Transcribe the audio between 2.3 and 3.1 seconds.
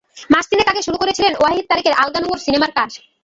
সিনেমার কাজ।